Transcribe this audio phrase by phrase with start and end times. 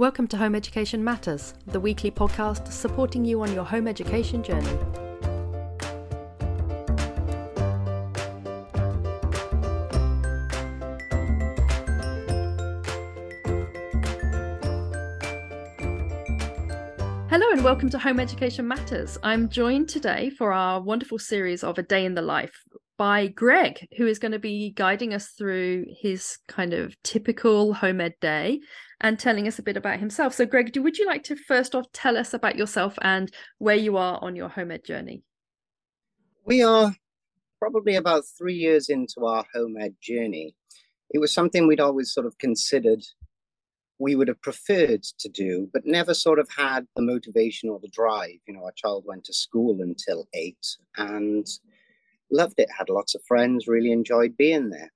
[0.00, 4.66] Welcome to Home Education Matters, the weekly podcast supporting you on your home education journey.
[17.28, 19.18] Hello and welcome to Home Education Matters.
[19.22, 22.64] I'm joined today for our wonderful series of A Day in the Life
[22.96, 28.00] by Greg, who is going to be guiding us through his kind of typical home
[28.00, 28.60] ed day
[29.00, 30.34] and telling us a bit about himself.
[30.34, 33.76] So, Greg, do, would you like to first off tell us about yourself and where
[33.76, 35.22] you are on your home ed journey?
[36.44, 36.94] We are
[37.58, 40.54] probably about three years into our home ed journey.
[41.10, 43.02] It was something we'd always sort of considered
[43.98, 47.88] we would have preferred to do, but never sort of had the motivation or the
[47.88, 48.38] drive.
[48.48, 51.46] You know, our child went to school until eight and
[52.30, 54.90] loved it, had lots of friends, really enjoyed being there.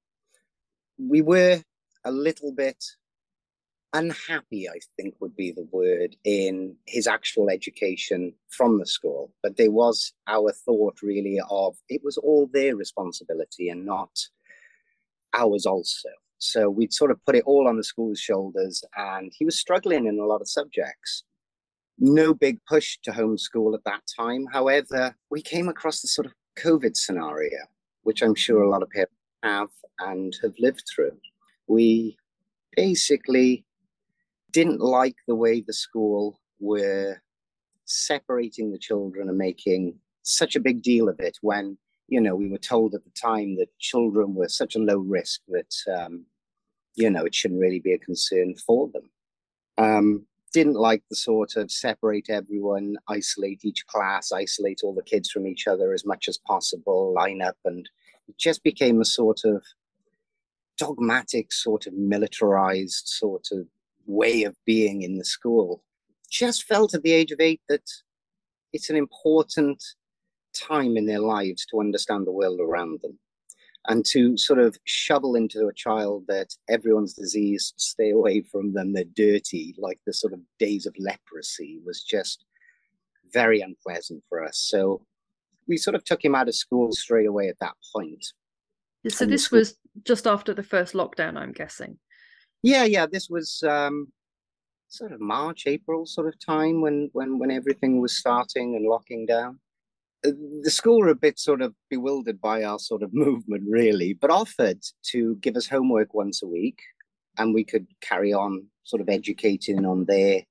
[0.99, 1.63] We were
[2.05, 2.83] a little bit
[3.95, 9.33] unhappy, I think would be the word, in his actual education from the school.
[9.43, 14.11] But there was our thought really of it was all their responsibility and not
[15.33, 16.11] ours also.
[16.39, 20.07] So we'd sort of put it all on the school's shoulders, and he was struggling
[20.07, 21.25] in a lot of subjects.
[21.99, 24.47] No big push to homeschool at that time.
[24.53, 27.59] However, we came across the sort of COVID scenario,
[28.03, 31.17] which I'm sure a lot of people have and have lived through.
[31.69, 32.17] We
[32.77, 33.65] basically
[34.55, 37.21] didn't like the way the school were
[37.85, 41.77] separating the children and making such a big deal of it when
[42.09, 45.43] you know we were told at the time that children were such a low risk
[45.49, 46.25] that um,
[46.95, 49.11] you know, it shouldn't really be a concern for them.
[49.77, 55.31] Um, didn't like the sort of separate everyone, isolate each class, isolate all the kids
[55.31, 57.89] from each other as much as possible, line up, and
[58.29, 59.65] it just became a sort of
[60.79, 63.67] dogmatic, sort of militarized sort of
[64.07, 65.83] way of being in the school.
[66.31, 67.89] Just felt at the age of eight that
[68.73, 69.83] it's an important
[70.55, 73.19] time in their lives to understand the world around them
[73.89, 78.93] and to sort of shovel into a child that everyone's diseased, stay away from them,
[78.93, 82.45] they're dirty, like the sort of days of leprosy was just
[83.33, 84.59] very unpleasant for us.
[84.59, 85.05] So
[85.69, 88.25] we sort of took him out of school straight away at that point.
[89.09, 91.99] So and this was just after the first lockdown, I'm guessing.
[92.65, 93.07] Yeah, yeah.
[93.07, 94.13] This was um,
[94.89, 99.27] sort of March, April sort of time when when when everything was starting and locking
[99.27, 99.61] down
[100.25, 104.31] the school were a bit sort of bewildered by our sort of movement, really, but
[104.31, 104.81] offered
[105.11, 106.81] to give us homework once a week
[107.39, 110.43] and we could carry on sort of educating on their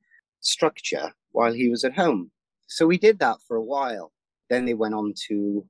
[0.42, 2.30] structure while he was at home.
[2.68, 4.12] So we did that for a while.
[4.50, 5.66] Then they went on to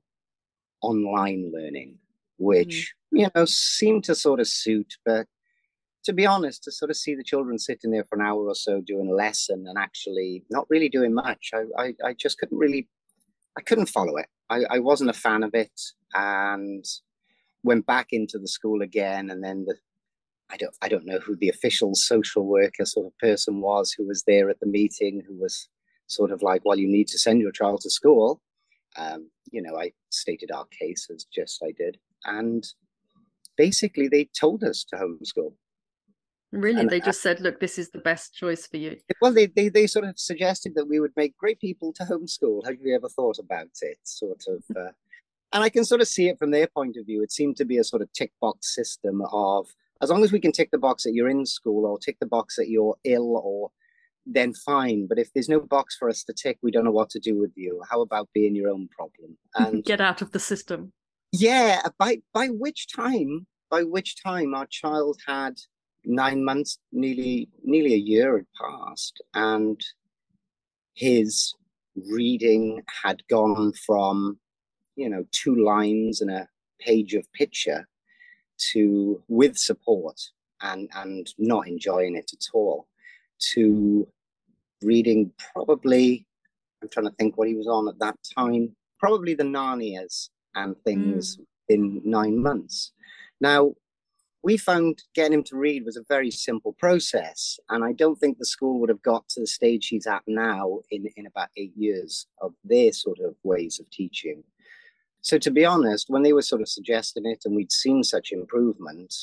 [0.82, 1.98] online learning,
[2.38, 3.20] which, mm.
[3.20, 5.26] you know, seemed to sort of suit, but
[6.04, 8.54] to be honest, to sort of see the children sitting there for an hour or
[8.54, 12.58] so doing a lesson and actually not really doing much, I, I, I just couldn't
[12.58, 12.88] really
[13.56, 14.26] I couldn't follow it.
[14.50, 15.80] I, I wasn't a fan of it,
[16.12, 16.84] and
[17.62, 19.30] went back into the school again.
[19.30, 19.76] And then the
[20.50, 24.06] I don't I don't know who the official social worker sort of person was who
[24.06, 25.68] was there at the meeting, who was
[26.06, 28.42] sort of like, well, you need to send your child to school.
[28.96, 32.64] Um, you know, I stated our case as just I did, and
[33.56, 35.54] basically they told us to homeschool.
[36.54, 39.46] Really, and, they just said, "Look, this is the best choice for you." Well, they,
[39.46, 42.64] they they sort of suggested that we would make great people to homeschool.
[42.64, 43.98] Have you ever thought about it?
[44.04, 44.92] Sort of, uh,
[45.52, 47.22] and I can sort of see it from their point of view.
[47.22, 49.66] It seemed to be a sort of tick box system of
[50.00, 52.26] as long as we can tick the box that you're in school or tick the
[52.26, 53.70] box that you're ill or
[54.26, 55.06] then fine.
[55.06, 57.38] But if there's no box for us to tick, we don't know what to do
[57.38, 57.82] with you.
[57.90, 60.92] How about being your own problem and get out of the system?
[61.32, 61.82] Yeah.
[61.98, 65.54] By by which time, by which time our child had
[66.04, 69.80] nine months, nearly nearly a year had passed, and
[70.94, 71.54] his
[72.10, 74.38] reading had gone from,
[74.96, 76.48] you know, two lines and a
[76.80, 77.86] page of picture
[78.72, 80.20] to with support
[80.62, 82.86] and and not enjoying it at all
[83.38, 84.06] to
[84.82, 86.26] reading probably
[86.82, 90.76] i'm trying to think what he was on at that time probably the narnias and
[90.84, 91.44] things mm.
[91.68, 92.92] in nine months
[93.40, 93.72] now
[94.44, 97.58] we found getting him to read was a very simple process.
[97.70, 100.80] And I don't think the school would have got to the stage he's at now
[100.90, 104.44] in, in about eight years of their sort of ways of teaching.
[105.22, 108.32] So, to be honest, when they were sort of suggesting it and we'd seen such
[108.32, 109.14] improvement,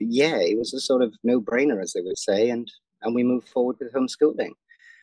[0.00, 2.50] yeah, it was a sort of no brainer, as they would say.
[2.50, 2.68] And,
[3.02, 4.50] and we moved forward with homeschooling.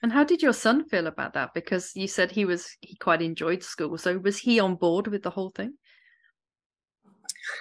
[0.03, 1.53] And how did your son feel about that?
[1.53, 3.97] Because you said he was he quite enjoyed school.
[3.97, 5.75] So was he on board with the whole thing?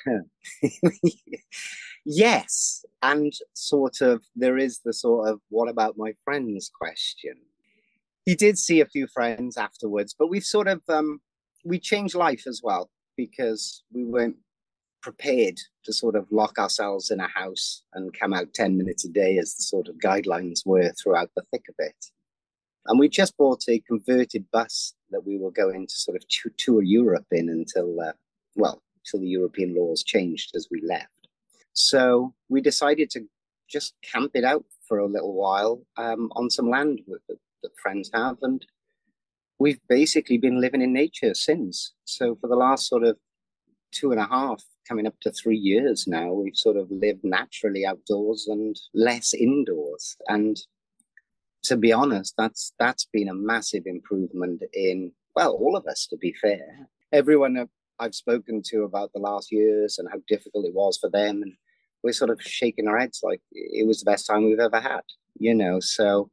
[2.05, 7.35] Yes, and sort of there is the sort of what about my friends question.
[8.25, 11.20] He did see a few friends afterwards, but we've sort of um,
[11.64, 14.37] we changed life as well because we weren't
[15.02, 19.08] prepared to sort of lock ourselves in a house and come out 10 minutes a
[19.08, 22.06] day as the sort of guidelines were throughout the thick of it.
[22.87, 26.25] And we just bought a converted bus that we were going to sort of
[26.56, 28.12] tour Europe in until, uh,
[28.56, 31.19] well, until the European laws changed as we left.
[31.72, 33.26] So we decided to
[33.69, 38.11] just camp it out for a little while um, on some land that, that friends
[38.12, 38.37] have.
[38.43, 38.64] And
[39.58, 41.93] we've basically been living in nature since.
[42.05, 43.17] So for the last sort of
[43.93, 47.87] two and a half, coming up to three years now, we've sort of lived naturally
[47.87, 50.17] outdoors and less indoors.
[50.26, 50.56] And
[51.62, 56.06] to be honest, that's that's been a massive improvement in well, all of us.
[56.08, 57.69] To be fair, everyone
[58.00, 61.52] I've spoken to about the last years and how difficult it was for them, and
[62.02, 65.02] we're sort of shaking our heads like it was the best time we've ever had,
[65.38, 65.81] you know.
[65.81, 66.31] So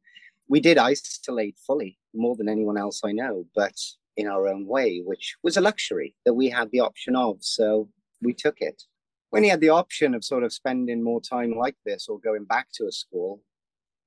[0.47, 3.75] we did isolate fully more than anyone else I know, but
[4.15, 7.37] in our own way, which was a luxury that we had the option of.
[7.41, 7.89] So
[8.21, 8.83] we took it.
[9.29, 12.45] When he had the option of sort of spending more time like this or going
[12.45, 13.41] back to a school,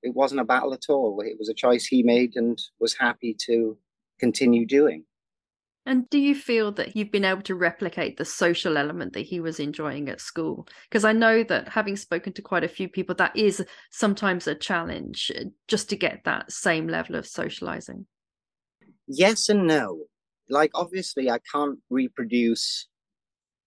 [0.02, 1.20] it wasn't a battle at all.
[1.20, 3.76] It was a choice he made and was happy to
[4.18, 5.04] continue doing.
[5.86, 9.40] And do you feel that you've been able to replicate the social element that he
[9.40, 10.68] was enjoying at school?
[10.88, 14.54] Because I know that having spoken to quite a few people, that is sometimes a
[14.54, 18.06] challenge uh, just to get that same level of socializing.
[19.06, 20.04] Yes and no.
[20.50, 22.88] Like, obviously, I can't reproduce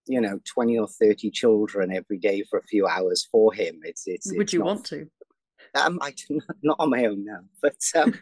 [0.06, 4.06] you know 20 or 30 children every day for a few hours for him it's
[4.06, 5.08] it's would it's you not, want to
[5.74, 8.14] um i do not, not on my own now but um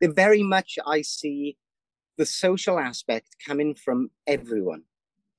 [0.02, 1.56] very much i see
[2.16, 4.82] the social aspect coming from everyone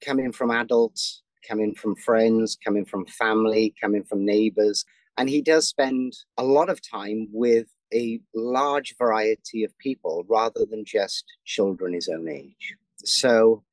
[0.05, 4.85] coming from adults coming from friends coming from family coming from neighbors.
[5.17, 10.65] And he does spend a lot of time with a large variety of people rather
[10.69, 12.75] than just children his own age.
[12.97, 13.63] So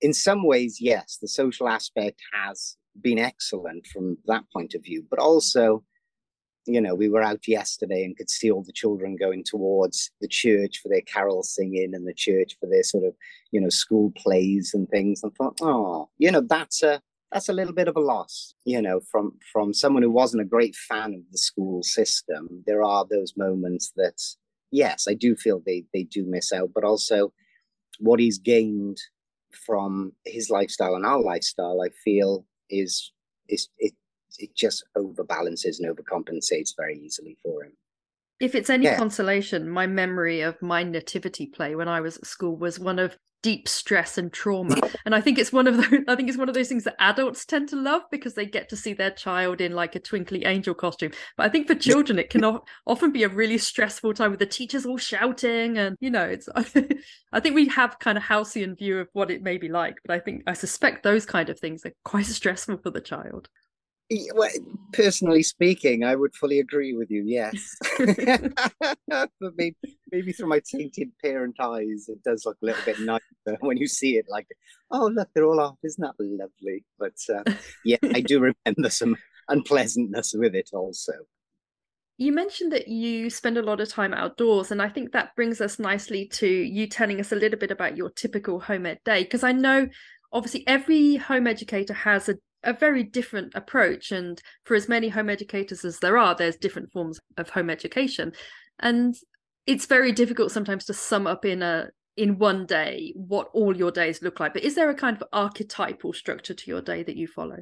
[0.00, 5.04] in some ways, yes, the social aspect has been excellent from that point of view,
[5.10, 5.84] but also,
[6.66, 10.28] you know, we were out yesterday and could see all the children going towards the
[10.28, 13.14] church for their carol singing and the church for their sort of,
[13.52, 15.22] you know, school plays and things.
[15.22, 17.00] And thought, oh, you know, that's a
[17.32, 20.46] that's a little bit of a loss, you know, from from someone who wasn't a
[20.46, 22.62] great fan of the school system.
[22.66, 24.20] There are those moments that,
[24.70, 27.32] yes, I do feel they they do miss out, but also
[27.98, 28.98] what he's gained
[29.66, 33.12] from his lifestyle and our lifestyle, I feel is
[33.48, 33.94] is it
[34.38, 37.72] it just overbalances and overcompensates very easily for him.
[38.38, 38.98] If it's any yeah.
[38.98, 43.16] consolation, my memory of my nativity play when I was at school was one of
[43.46, 44.74] deep stress and trauma.
[45.04, 46.96] And I think it's one of those I think it's one of those things that
[46.98, 50.44] adults tend to love because they get to see their child in like a twinkly
[50.44, 51.12] angel costume.
[51.36, 52.44] But I think for children it can
[52.86, 56.48] often be a really stressful time with the teachers all shouting and you know it's
[57.32, 60.12] I think we have kind of halcyon view of what it may be like, but
[60.12, 63.48] I think I suspect those kind of things are quite stressful for the child.
[64.08, 64.50] Well,
[64.92, 67.24] personally speaking, I would fully agree with you.
[67.26, 67.76] Yes,
[69.08, 69.76] but maybe,
[70.12, 73.22] maybe through my tainted parent eyes, it does look a little bit nicer
[73.60, 74.26] when you see it.
[74.28, 74.46] Like,
[74.92, 75.78] oh look, they're all off.
[75.82, 76.84] Isn't that lovely?
[76.98, 77.52] But uh,
[77.84, 79.16] yeah, I do remember some
[79.48, 81.12] unpleasantness with it also.
[82.18, 85.60] You mentioned that you spend a lot of time outdoors, and I think that brings
[85.60, 89.24] us nicely to you telling us a little bit about your typical home ed day.
[89.24, 89.88] Because I know
[90.32, 92.36] obviously every home educator has a
[92.66, 96.90] a very different approach and for as many home educators as there are there's different
[96.92, 98.32] forms of home education.
[98.80, 99.14] And
[99.66, 103.90] it's very difficult sometimes to sum up in a in one day what all your
[103.90, 104.52] days look like.
[104.52, 107.58] But is there a kind of archetypal structure to your day that you follow?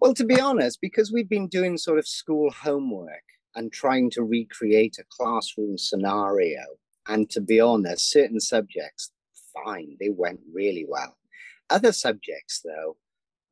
[0.00, 3.24] Well to be honest because we've been doing sort of school homework
[3.54, 6.60] and trying to recreate a classroom scenario
[7.08, 9.10] and to be honest certain subjects
[9.54, 11.16] fine they went really well.
[11.70, 12.96] Other subjects though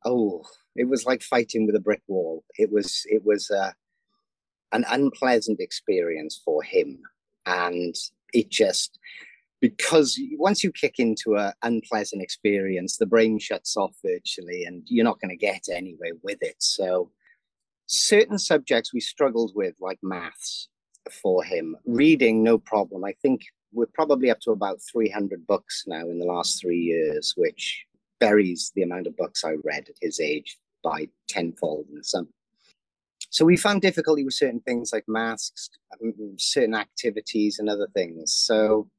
[0.05, 0.43] oh,
[0.75, 2.43] it was like fighting with a brick wall.
[2.57, 3.71] It was it was uh,
[4.71, 6.99] an unpleasant experience for him,
[7.45, 7.95] and
[8.33, 8.99] it just
[9.61, 15.05] because once you kick into an unpleasant experience, the brain shuts off virtually, and you're
[15.05, 16.57] not going to get anywhere with it.
[16.59, 17.11] So,
[17.87, 20.69] certain subjects we struggled with, like maths,
[21.21, 21.75] for him.
[21.85, 23.03] Reading, no problem.
[23.03, 27.33] I think we're probably up to about 300 books now in the last three years,
[27.35, 27.85] which
[28.25, 32.29] buries the amount of books I read at his age by tenfold in some.
[33.29, 35.69] So we found difficulty with certain things like masks,
[36.01, 38.33] um, certain activities, and other things.
[38.33, 38.89] So,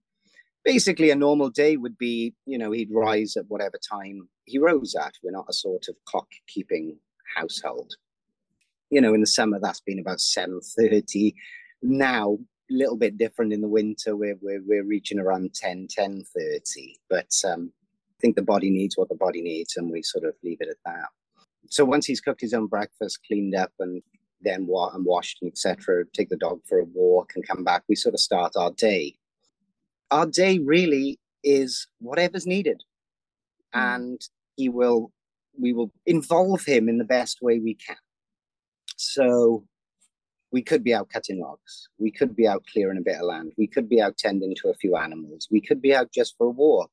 [0.65, 4.95] basically a normal day would be, you know, he'd rise at whatever time he rose
[4.95, 5.15] at.
[5.23, 6.99] We're not a sort of clock keeping
[7.37, 7.93] household.
[8.91, 11.35] You know, in the summer that's been about 7.30.
[11.83, 12.39] Now,
[12.71, 16.95] a little bit different in the winter, we're, we're, we're reaching around 10, 10.30.
[17.09, 17.73] But um,
[18.21, 20.77] think the body needs what the body needs and we sort of leave it at
[20.85, 21.09] that.
[21.69, 24.03] So once he's cooked his own breakfast, cleaned up and
[24.41, 27.83] then wa- and washed and etc., take the dog for a walk and come back,
[27.89, 29.17] we sort of start our day
[30.11, 32.83] our day really is whatever's needed
[33.75, 33.97] mm.
[33.97, 34.21] and
[34.57, 35.13] he will
[35.59, 37.97] we will involve him in the best way we can
[38.97, 39.65] so
[40.53, 43.53] we could be out cutting logs we could be out clearing a bit of land
[43.57, 46.47] we could be out tending to a few animals we could be out just for
[46.47, 46.91] a walk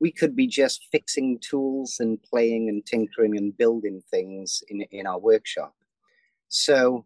[0.00, 5.06] we could be just fixing tools and playing and tinkering and building things in, in
[5.06, 5.74] our workshop
[6.48, 7.04] so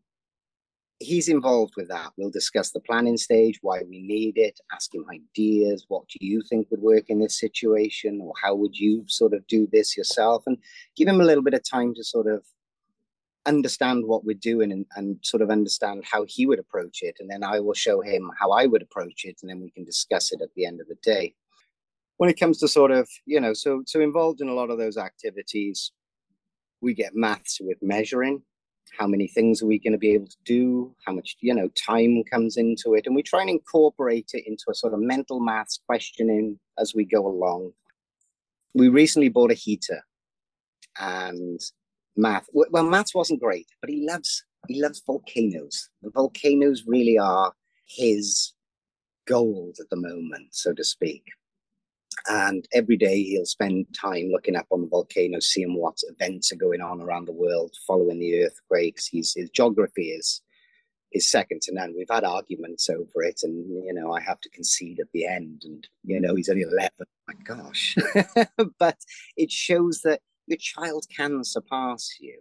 [1.00, 2.12] he's involved with that.
[2.16, 5.86] We'll discuss the planning stage, why we need it, ask him ideas.
[5.88, 8.20] What do you think would work in this situation?
[8.22, 10.44] Or how would you sort of do this yourself?
[10.46, 10.58] And
[10.96, 12.44] give him a little bit of time to sort of
[13.46, 17.16] understand what we're doing and, and sort of understand how he would approach it.
[17.18, 19.38] And then I will show him how I would approach it.
[19.40, 21.34] And then we can discuss it at the end of the day.
[22.20, 24.76] When it comes to sort of, you know, so so involved in a lot of
[24.76, 25.90] those activities,
[26.82, 28.42] we get maths with measuring
[28.98, 31.68] how many things are we going to be able to do how much you know
[31.68, 35.40] time comes into it and we try and incorporate it into a sort of mental
[35.40, 37.72] maths questioning as we go along.
[38.74, 40.02] We recently bought a heater
[40.98, 41.58] and
[42.16, 45.88] math well maths wasn't great but he loves he loves volcanoes.
[46.02, 47.54] The volcanoes really are
[47.86, 48.52] his
[49.26, 51.22] gold at the moment so to speak
[52.28, 56.56] and every day he'll spend time looking up on the volcano, seeing what events are
[56.56, 59.06] going on around the world, following the earthquakes.
[59.06, 60.42] He's, his geography is
[61.12, 61.94] is second to none.
[61.96, 65.62] We've had arguments over it, and you know I have to concede at the end.
[65.64, 66.90] And you know he's only eleven.
[67.00, 67.96] Oh my gosh,
[68.78, 68.98] but
[69.36, 72.38] it shows that your child can surpass you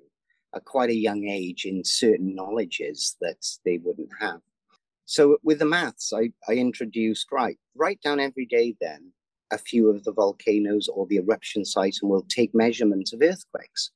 [0.55, 4.41] at quite a young age in certain knowledges that they wouldn't have.
[5.05, 9.11] So with the maths, I, I introduced right, write down every day then
[9.51, 13.91] a few of the volcanoes or the eruption sites and we'll take measurements of earthquakes.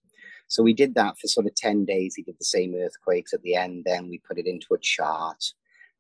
[0.48, 2.16] So we did that for sort of 10 days.
[2.16, 3.84] He did the same earthquakes at the end.
[3.86, 5.44] Then we put it into a chart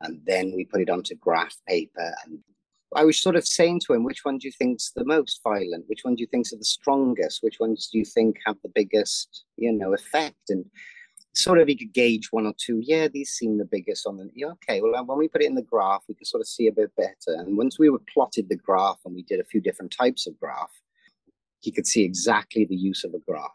[0.01, 2.13] and then we put it onto graph paper.
[2.25, 2.39] And
[2.95, 5.85] I was sort of saying to him, which one do you think's the most violent?
[5.87, 7.41] Which one do you think's the strongest?
[7.41, 10.49] Which ones do you think have the biggest, you know, effect?
[10.49, 10.65] And
[11.33, 12.79] sort of he could gauge one or two.
[12.83, 14.29] Yeah, these seem the biggest on the.
[14.33, 14.81] Yeah, okay.
[14.81, 16.91] Well, when we put it in the graph, we can sort of see a bit
[16.95, 17.37] better.
[17.39, 20.39] And once we were plotted the graph and we did a few different types of
[20.39, 20.71] graph,
[21.59, 23.51] he could see exactly the use of a graph.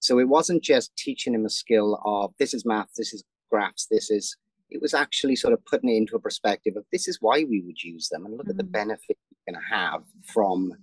[0.00, 3.86] So it wasn't just teaching him a skill of this is math, this is graphs,
[3.90, 4.36] this is.
[4.70, 7.62] It was actually sort of putting it into a perspective of this is why we
[7.62, 8.50] would use them and look mm-hmm.
[8.50, 8.72] at the mm.
[8.72, 10.74] benefit you're going to have from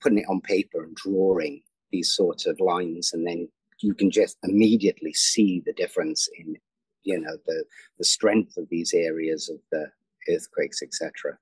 [0.00, 3.48] putting it on paper and drawing these sorts of lines and then
[3.82, 6.56] you can just immediately see the difference in
[7.02, 7.64] you know the
[7.98, 9.86] the strength of these areas of the
[10.28, 11.36] earthquakes etc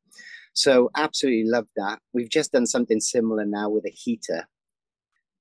[0.52, 2.00] so absolutely love that.
[2.12, 4.48] We've just done something similar now with a heater.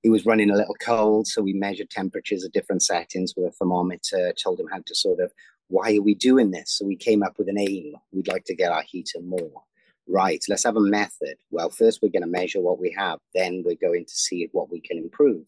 [0.03, 3.51] It was running a little cold so we measured temperatures at different settings with a
[3.51, 5.31] thermometer told him how to sort of
[5.67, 6.71] why are we doing this?
[6.71, 7.93] So we came up with an aim.
[8.11, 9.63] We'd like to get our heater more.
[10.07, 11.35] Right let's have a method.
[11.51, 14.71] Well first we're going to measure what we have then we're going to see what
[14.71, 15.45] we can improve.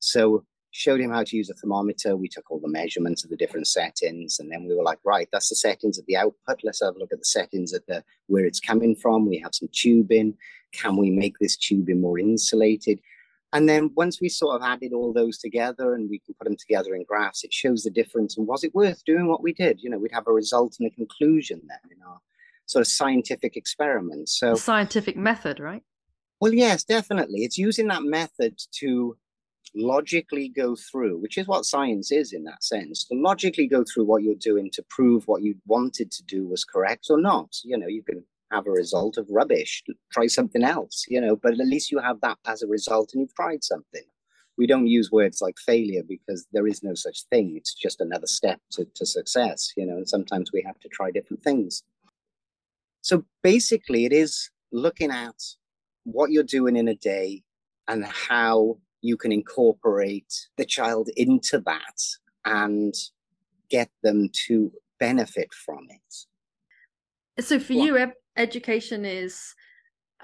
[0.00, 0.44] So
[0.76, 2.16] showed him how to use a thermometer.
[2.16, 5.26] We took all the measurements of the different settings, and then we were like, right,
[5.32, 6.60] that's the settings at the output.
[6.62, 9.26] Let's have a look at the settings at the where it's coming from.
[9.26, 10.34] We have some tubing.
[10.72, 13.00] Can we make this tubing more insulated?
[13.52, 16.56] And then once we sort of added all those together and we can put them
[16.56, 18.36] together in graphs, it shows the difference.
[18.36, 19.82] And was it worth doing what we did?
[19.82, 22.20] You know, we'd have a result and a conclusion then in our
[22.66, 24.28] sort of scientific experiment.
[24.28, 25.82] So the scientific method, right?
[26.38, 27.44] Well, yes, definitely.
[27.44, 29.16] It's using that method to
[29.76, 34.04] logically go through, which is what science is in that sense, to logically go through
[34.04, 37.54] what you're doing to prove what you wanted to do was correct or not.
[37.62, 41.52] You know, you can have a result of rubbish, try something else, you know, but
[41.52, 44.04] at least you have that as a result and you've tried something.
[44.58, 47.54] We don't use words like failure because there is no such thing.
[47.56, 51.10] It's just another step to, to success, you know, and sometimes we have to try
[51.10, 51.82] different things.
[53.02, 55.34] So basically, it is looking at
[56.04, 57.42] what you're doing in a day
[57.88, 61.98] and how you can incorporate the child into that
[62.44, 62.94] and
[63.70, 67.42] get them to benefit from it.
[67.44, 69.54] So for you, education is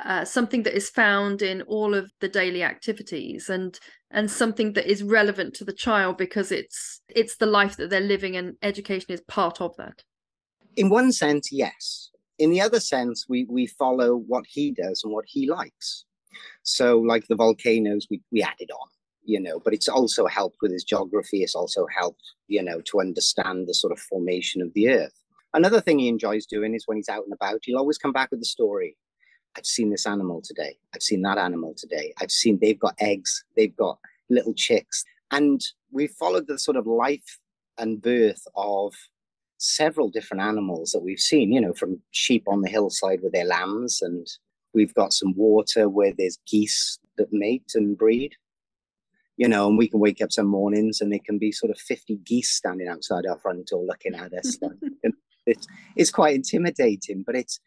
[0.03, 3.79] uh, something that is found in all of the daily activities and
[4.11, 8.01] and something that is relevant to the child because it's it's the life that they're
[8.01, 10.03] living and education is part of that
[10.77, 12.13] in one sense yes
[12.43, 16.05] in the other sense, we we follow what he does and what he likes.
[16.63, 18.89] So, like the volcanoes, we we added on,
[19.25, 21.43] you know, but it's also helped with his geography.
[21.43, 25.23] It's also helped, you know, to understand the sort of formation of the Earth.
[25.55, 28.31] Another thing he enjoys doing is when he's out and about, he'll always come back
[28.31, 28.97] with a story.
[29.57, 30.79] I've seen this animal today.
[30.95, 32.15] I've seen that animal today.
[32.21, 33.45] I've seen they've got eggs.
[33.57, 33.99] They've got
[34.31, 35.61] little chicks, and
[35.91, 37.39] we followed the sort of life
[37.79, 38.95] and birth of
[39.59, 43.45] several different animals that we've seen, you know, from sheep on the hillside with their
[43.45, 44.27] lambs, and
[44.75, 48.35] we've got some water where there's geese that mate and breed,
[49.37, 51.79] you know, and we can wake up some mornings and there can be sort of
[51.79, 54.59] 50 geese standing outside our front door looking at us.
[55.47, 57.61] it's, it's quite intimidating, but it's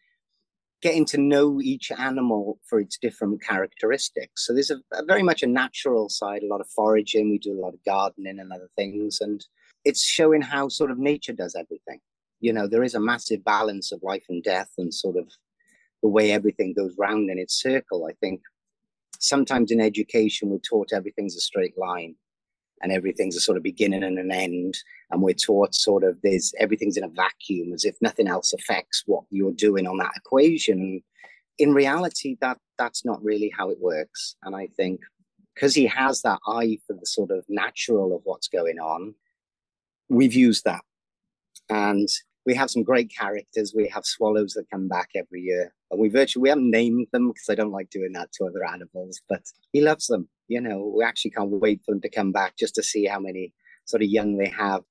[0.82, 4.46] getting to know each animal for its different characteristics.
[4.46, 7.58] So there's a, a very much a natural side, a lot of foraging, we do
[7.58, 9.18] a lot of gardening and other things.
[9.20, 9.44] And
[9.84, 12.00] it's showing how sort of nature does everything.
[12.40, 15.28] You know, there is a massive balance of life and death and sort of
[16.06, 18.06] the way everything goes round in its circle.
[18.08, 18.40] I think
[19.18, 22.14] sometimes in education we're taught everything's a straight line
[22.80, 24.78] and everything's a sort of beginning and an end.
[25.10, 29.02] And we're taught sort of there's everything's in a vacuum as if nothing else affects
[29.06, 31.02] what you're doing on that equation.
[31.58, 34.36] In reality, that that's not really how it works.
[34.44, 35.00] And I think
[35.56, 39.16] because he has that eye for the sort of natural of what's going on,
[40.08, 40.82] we've used that.
[41.68, 42.08] And
[42.44, 43.74] we have some great characters.
[43.74, 45.72] We have swallows that come back every year.
[45.90, 48.64] And we virtually we haven't named them because I don't like doing that to other
[48.64, 50.28] animals, but he loves them.
[50.48, 53.20] You know, we actually can't wait for them to come back just to see how
[53.20, 53.52] many
[53.84, 54.82] sort of young they have.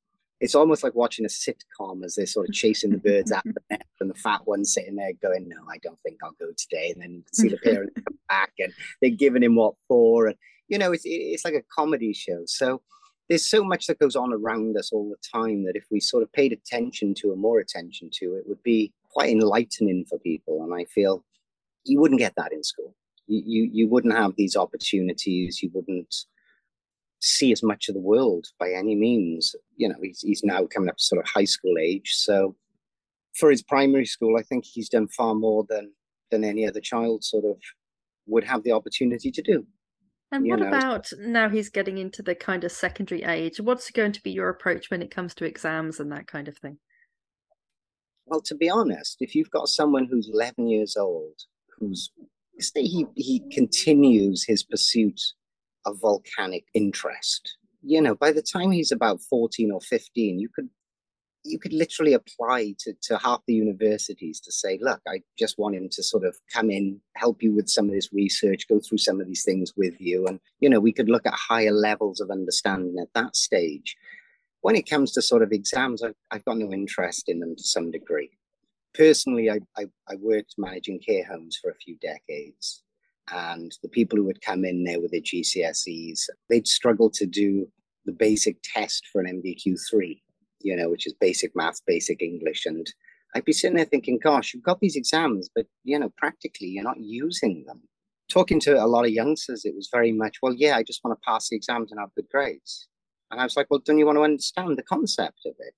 [0.42, 3.54] It's almost like watching a sitcom as they're sort of chasing the birds out the
[3.70, 6.92] nest and the fat one sitting there going, No, I don't think I'll go today.
[6.92, 10.28] And then you can see the parents come back and they're giving him what for.
[10.28, 10.36] And,
[10.68, 12.42] you know, it's, it's like a comedy show.
[12.46, 12.82] So
[13.30, 16.24] there's so much that goes on around us all the time that if we sort
[16.24, 20.64] of paid attention to or more attention to, it would be quite enlightening for people.
[20.64, 21.24] And I feel
[21.86, 22.94] you wouldn't get that in school.
[23.28, 25.64] You, you, you wouldn't have these opportunities.
[25.64, 26.14] You wouldn't
[27.22, 29.56] see as much of the world by any means.
[29.78, 32.12] You know, he's, he's now coming up to sort of high school age.
[32.14, 32.56] So
[33.36, 35.92] for his primary school, I think he's done far more than,
[36.30, 37.58] than any other child sort of
[38.28, 39.66] would have the opportunity to do.
[40.32, 40.68] And what know.
[40.68, 43.62] about now he's getting into the kind of secondary age?
[43.62, 46.58] What's going to be your approach when it comes to exams and that kind of
[46.58, 46.80] thing?
[48.26, 51.42] Well, to be honest, if you've got someone who's 11 years old,
[51.78, 52.12] who's
[52.74, 55.22] he, he continues his pursuit
[55.86, 60.70] of volcanic interest, you know, by the time he's about 14 or 15, you could
[61.46, 65.76] you could literally apply to, to half the universities to say, look, I just want
[65.76, 68.98] him to sort of come in, help you with some of this research, go through
[68.98, 70.26] some of these things with you.
[70.26, 73.96] And, you know, we could look at higher levels of understanding at that stage.
[74.66, 77.64] When it comes to sort of exams, I've, I've got no interest in them to
[77.64, 78.32] some degree.
[78.96, 82.82] Personally, I, I, I worked managing care homes for a few decades.
[83.32, 87.68] And the people who would come in there with their GCSEs, they'd struggle to do
[88.06, 90.20] the basic test for an NVQ3
[90.62, 92.66] you know, which is basic maths, basic English.
[92.66, 92.92] And
[93.36, 96.84] I'd be sitting there thinking, gosh, you've got these exams, but, you know, practically you're
[96.84, 97.84] not using them.
[98.30, 101.16] Talking to a lot of youngsters, it was very much, well, yeah, I just want
[101.16, 102.88] to pass the exams and have good grades.
[103.36, 105.74] And I was like, well, don't you want to understand the concept of it?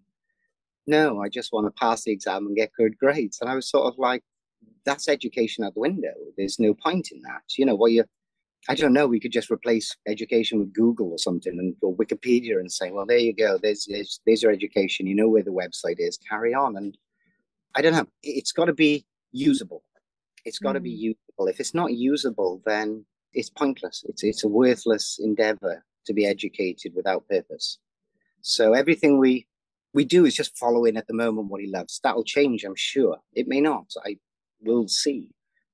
[0.85, 3.39] No, I just want to pass the exam and get good grades.
[3.41, 4.23] And I was sort of like,
[4.85, 6.13] that's education out the window.
[6.37, 7.41] There's no point in that.
[7.57, 8.03] You know, what you
[8.69, 9.07] I don't know.
[9.07, 13.05] We could just replace education with Google or something, and or Wikipedia, and say, "Well,
[13.07, 13.57] there you go.
[13.57, 15.07] There's there's, there's your education.
[15.07, 16.19] You know where the website is.
[16.29, 16.95] Carry on." And
[17.75, 18.07] I don't know.
[18.23, 19.83] It's got to be usable.
[20.45, 20.83] It's got to mm.
[20.83, 21.47] be usable.
[21.47, 24.03] If it's not usable, then it's pointless.
[24.07, 27.77] It's it's a worthless endeavor to be educated without purpose.
[28.41, 29.47] So everything we
[29.93, 31.99] we do is just following at the moment what he loves.
[32.03, 33.17] That'll change, I'm sure.
[33.33, 33.91] It may not.
[34.05, 34.17] I
[34.61, 35.29] will see.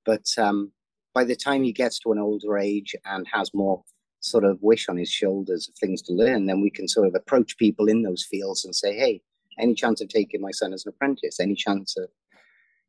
[0.05, 0.71] But um,
[1.13, 3.83] by the time he gets to an older age and has more
[4.21, 7.15] sort of wish on his shoulders of things to learn, then we can sort of
[7.15, 9.21] approach people in those fields and say, hey,
[9.59, 11.39] any chance of taking my son as an apprentice?
[11.39, 12.09] Any chance of,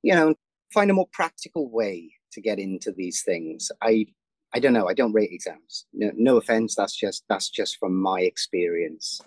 [0.02, 0.35] you know,
[0.72, 3.70] find a more practical way to get into these things.
[3.83, 4.07] I
[4.55, 4.88] I don't know.
[4.88, 5.87] I don't rate exams.
[5.93, 6.75] No, no offense.
[6.77, 9.21] That's just that's just from my experience.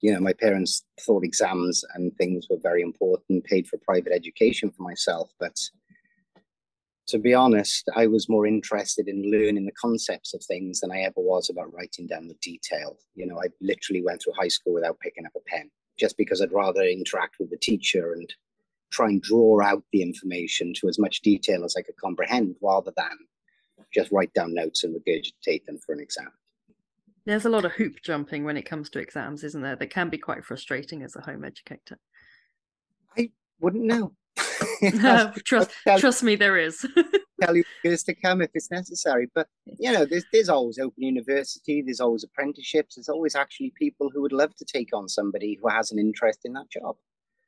[0.00, 4.72] You know, my parents thought exams and things were very important, paid for private education
[4.72, 5.56] for myself, but
[7.08, 11.00] to be honest, I was more interested in learning the concepts of things than I
[11.00, 12.96] ever was about writing down the detail.
[13.14, 16.40] You know, I literally went through high school without picking up a pen just because
[16.40, 18.32] I'd rather interact with the teacher and
[18.90, 22.92] try and draw out the information to as much detail as I could comprehend rather
[22.96, 23.18] than
[23.92, 26.30] just write down notes and regurgitate them for an exam.
[27.24, 29.76] There's a lot of hoop jumping when it comes to exams, isn't there?
[29.76, 31.98] That can be quite frustrating as a home educator.
[33.16, 34.12] I wouldn't know.
[35.44, 36.84] trust trust me, there is.
[37.42, 39.28] tell you years to come if it's necessary.
[39.34, 44.10] But you know, there's there's always open university, there's always apprenticeships, there's always actually people
[44.12, 46.96] who would love to take on somebody who has an interest in that job.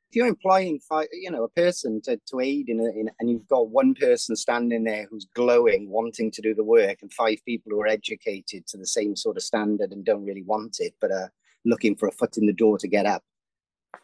[0.09, 3.29] If you're employing five, you know, a person to, to aid in, a, in and
[3.29, 7.39] you've got one person standing there who's glowing, wanting to do the work, and five
[7.45, 10.93] people who are educated to the same sort of standard and don't really want it,
[11.01, 11.31] but are
[11.65, 13.23] looking for a foot in the door to get up.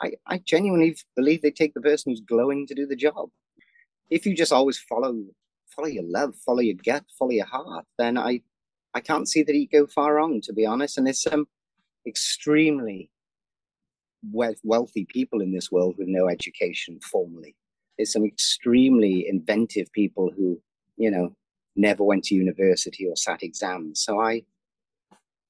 [0.01, 3.29] I, I genuinely believe they take the person who's glowing to do the job.
[4.09, 5.23] If you just always follow
[5.67, 8.41] follow your love, follow your gut, follow your heart, then I
[8.93, 10.97] I can't see that he'd go far wrong, to be honest.
[10.97, 11.45] And there's some
[12.05, 13.10] extremely
[14.23, 17.55] wealthy people in this world with no education formally.
[17.97, 20.59] There's some extremely inventive people who,
[20.97, 21.35] you know,
[21.75, 24.01] never went to university or sat exams.
[24.01, 24.43] So I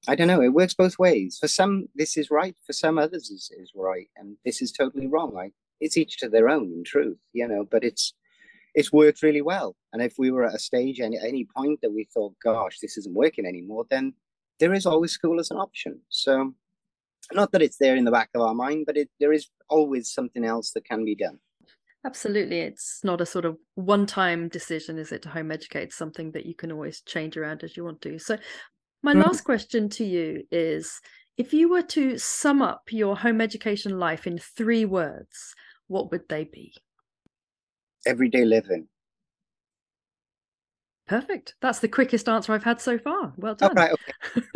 [0.08, 1.38] I don't know, it works both ways.
[1.40, 5.06] For some this is right, for some others is, is right, and this is totally
[5.06, 5.36] wrong.
[5.36, 8.14] I it's each to their own in truth, you know, but it's
[8.74, 9.76] it's worked really well.
[9.92, 12.78] And if we were at a stage and at any point that we thought, gosh,
[12.80, 14.14] this isn't working anymore, then
[14.58, 16.00] there is always school as an option.
[16.08, 16.54] So,
[17.34, 20.12] not that it's there in the back of our mind, but it, there is always
[20.12, 21.38] something else that can be done.
[22.04, 22.60] Absolutely.
[22.60, 25.84] It's not a sort of one time decision, is it, to home educate?
[25.84, 28.18] It's something that you can always change around as you want to.
[28.18, 28.38] So,
[29.04, 29.22] my mm-hmm.
[29.22, 31.00] last question to you is
[31.36, 35.54] if you were to sum up your home education life in three words,
[35.88, 36.74] what would they be?
[38.06, 38.88] everyday living.
[41.12, 41.56] Perfect.
[41.60, 43.34] That's the quickest answer I've had so far.
[43.36, 43.74] Well done.
[43.74, 43.92] Right,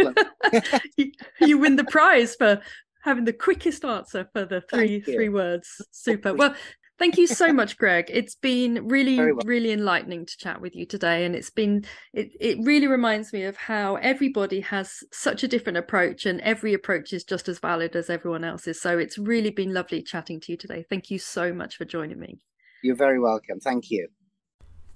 [0.01, 0.71] okay.
[0.97, 2.63] you, you win the prize for
[3.03, 5.69] having the quickest answer for the three three words.
[5.91, 6.33] Super.
[6.33, 6.55] Well,
[6.99, 8.07] thank you so much, Greg.
[8.09, 9.43] It's been really, well.
[9.45, 11.27] really enlightening to chat with you today.
[11.27, 15.77] And it's been it it really reminds me of how everybody has such a different
[15.77, 18.81] approach and every approach is just as valid as everyone else's.
[18.81, 20.87] So it's really been lovely chatting to you today.
[20.89, 22.39] Thank you so much for joining me.
[22.83, 23.61] You're very welcome.
[23.61, 24.09] Thank you.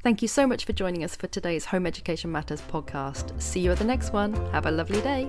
[0.03, 3.39] Thank you so much for joining us for today's Home Education Matters podcast.
[3.41, 4.33] See you at the next one.
[4.51, 5.29] Have a lovely day.